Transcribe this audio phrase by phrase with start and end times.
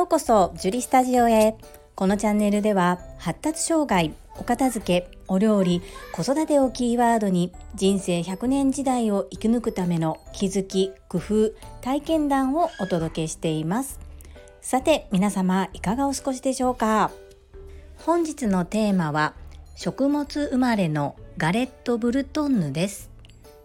[0.00, 1.56] ようこそジュリスタジオへ。
[1.94, 5.82] このチャンネルでは発達障害お片付けお料理
[6.14, 11.50] 子育てをキーワードに人生100年時代を生き抜くための気づき工夫
[11.82, 14.00] 体験談をお届けしています。
[14.62, 17.10] さて皆様いかがお過ごしでしょうか？
[17.98, 19.34] 本日のテーマは
[19.76, 23.10] 食物生まれのガレットブルトンヌです。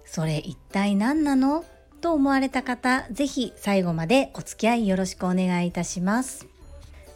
[0.04, 1.64] それ一体何なの？
[2.06, 6.46] と思われた方、ぜひ最後までお付き合いよろしくお願いいたします。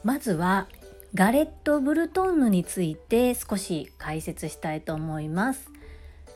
[0.03, 0.67] まずは
[1.13, 5.69] ガレット・ブルトンヌについて少し解説したいと思います。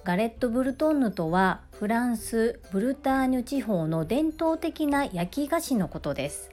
[0.04, 6.52] ガレット・ブルトンヌとはフランス・ブルターニュ地方の伝統的な焼き菓子のことです。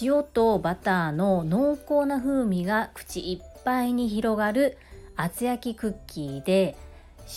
[0.00, 4.78] 塩とバターの濃厚な風味が口いっぱいに広がる
[5.16, 6.76] 厚焼きクッキーで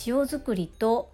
[0.06, 1.10] 塩作りと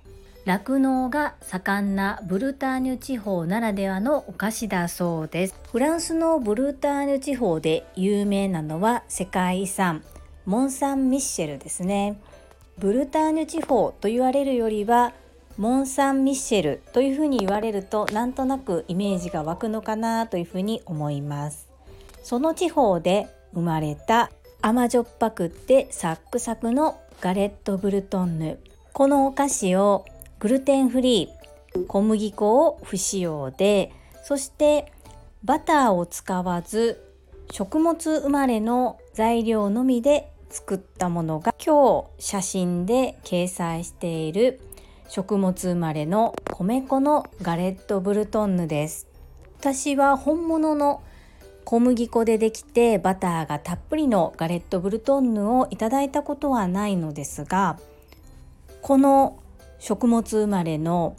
[0.47, 5.57] 酪農が盛んなブルターニュ地方ならではのお菓子だそうです。
[5.73, 10.05] フランスのブルターニュ地方で有名なのは世界遺産
[10.45, 12.21] モン・サン・ミッシェルですね。
[12.79, 15.15] ブルターニュ地方と言われるよりは
[15.59, 21.69] モン・サン・ミッシェルというふうに言われるとなんとなくイメージが湧くのかなというふうに思います。
[22.23, 24.31] その地方で生まれた
[24.63, 28.61] 甘じょっぱくってサックサクのガレット・ブルトンヌ。
[28.93, 30.07] このお菓子を
[30.39, 33.93] グルテンフリー小麦粉を不使用で
[34.23, 34.93] そして
[35.45, 37.03] バターを使わず
[37.51, 44.61] 食物生まれの材料のみで作ったものが今日写真で掲載している
[45.09, 49.07] 食物生まれの米粉のガレットブルトンヌです。
[49.61, 51.03] 私は本物の
[51.65, 57.79] 小麦粉でできてバターがたっぷりのガレットブルトンヌをいただいたことはないのですが
[58.83, 59.39] この
[59.79, 61.17] 食物生まれの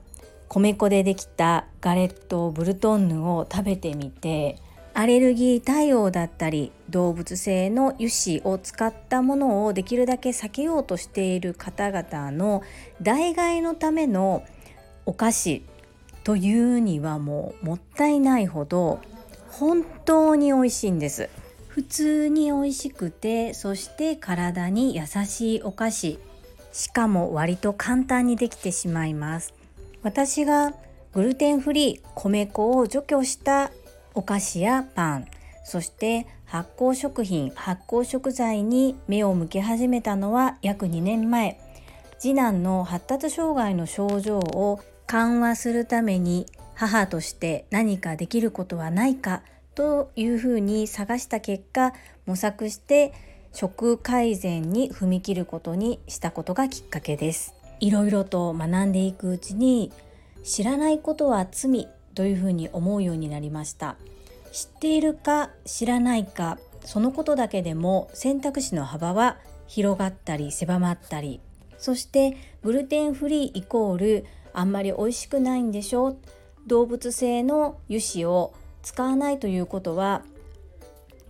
[0.47, 4.57] 米粉でできたガレットブルトンヌを食べてみて
[4.93, 12.63] アレルギー対応だったり動物性の油脂を使ったものをできるだけ避けようとしている方々の
[13.01, 14.43] 代替のための
[15.05, 15.63] お菓子
[16.23, 18.99] というにはもうもったいないほど
[19.49, 21.29] 本当に美味しいんです。
[21.67, 26.19] 普通に美味しくてそして体に優しいお菓子。
[26.71, 29.53] しかも割と簡単にできてしまいます。
[30.03, 30.73] 私が
[31.13, 33.71] グルテンフリー米粉を除去した
[34.13, 35.27] お菓子やパン
[35.63, 41.59] そして発酵食品発酵食材に目を向け始めたのは約2年前。
[42.19, 49.43] 次男の発達障害の症状を緩和するために母として何かできることはないか
[49.75, 51.93] というふうに探した結果
[52.25, 53.13] 模索して
[53.59, 57.55] 食改善に踏み切ることにしたことがきっかけです。
[57.79, 59.91] いろいろと学んでいくうちに
[60.43, 63.95] 知らないことは罪というふうに思うようになりました。
[64.51, 71.39] 知っているか知らないかそのことだけでも選択肢の幅は広がったり狭まったり。
[71.79, 76.09] そしてグルテンフリーイコールあんまり美味しくないんでしょ？
[76.09, 76.17] う
[76.67, 78.53] 動物性の油脂を
[78.83, 80.21] 使わないということは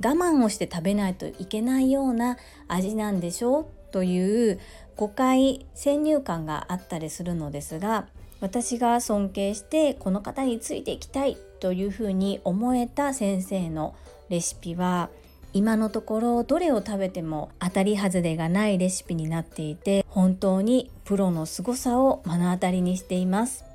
[0.03, 2.37] 我慢をして食べないといけないような
[2.67, 4.59] 味なんでしょうという
[4.95, 8.07] 誤解先入観があったりするのですが
[8.39, 13.95] 私が尊敬してこの方についていきたいというふうに思えた先生の
[14.29, 15.09] レシピは
[15.53, 23.65] 今のところどれを食べても当たり外れがないレシピになっていて本当にプロの凄さを目の当たりにしています。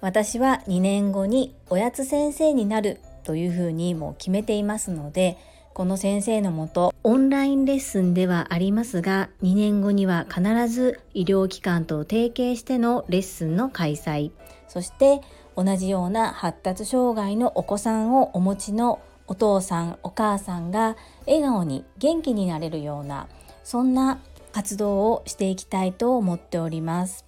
[0.00, 5.36] 私は2年後におやつ先生になるというふうにもう決めていますので
[5.76, 14.30] この先生のもとオンラインレッスンではありますが2年後には必ず医療機関と提携してのレッスンの開催。
[14.68, 15.20] そして
[15.54, 23.28] 同じような発達障害のお子さんをお持ちのお父さんお母さんが笑顔に元気になれるような
[23.62, 24.18] そんな
[24.52, 27.26] 活動をしていきたいと思っております。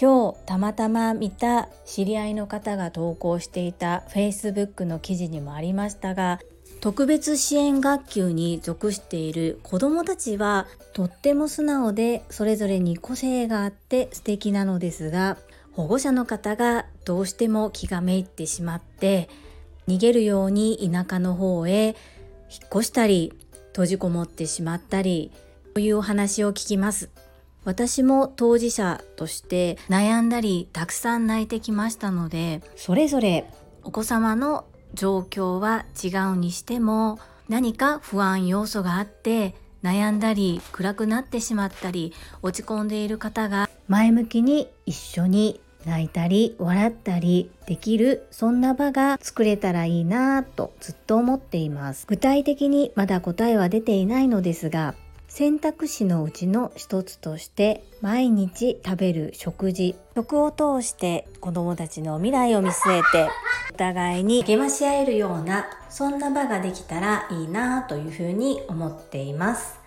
[0.00, 6.40] 今日たまたま見た知り合いの方が投稿していた Facebook の記事にもありましたが
[6.82, 15.38] 特別支援学級に属している子どもたちはとっても素直でそれぞれに個性があって素敵なのですが
[15.74, 19.28] 保護者の方がどうしても気がめいってしまって
[19.86, 21.94] 逃げるように田舎の方へ引っ
[22.72, 23.32] 越したり
[23.68, 25.30] 閉じこもってしまったり
[25.74, 27.10] というお話を聞きます。
[27.64, 33.44] 私も当事者として悩んだりたくさん泣いてきましたのでそれぞれ
[33.84, 34.64] お子様の
[34.94, 37.18] 状況は違うにしても
[37.48, 42.12] 何か不安要素があって悩んだり暗くなってしまったり
[42.42, 52.06] 落ち込んでいる方が前向きに一緒に泣いたり笑ったりできるそんな場が作れたらいいなぁとずっと思っています。
[52.06, 54.94] 具体的にまだ答えは出ていないのですが
[55.26, 59.96] 選択肢のうちの一つとして毎日食べる食事。
[60.14, 63.28] 食を通して子どもたちの未来を見据えて
[63.72, 69.80] お互いに励まし合えるようなそんな場ができたらいいなというふうに思っています。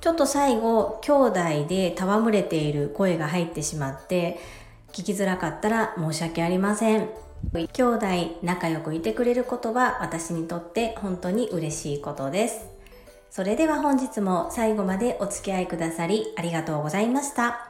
[0.00, 4.38] ちょっと最後兄弟で戯れている声が入ってしまって
[4.92, 7.08] 聞きづらかったら申し訳ありません。
[7.52, 8.06] 兄弟
[8.44, 12.68] 仲良くいてくれることは私にとって本当に嬉しいことです。
[13.28, 17.65] それでは本日も最後までお付き合いくださりありがとうございました。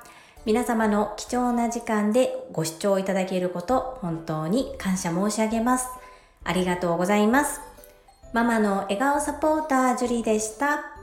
[0.46, 5.88] 皆様の貴重な時間でご視聴いただけること本当に感謝申し上げます。
[6.44, 7.60] ありがとうございます。
[8.32, 10.95] ママの笑顔サポータージュリでした。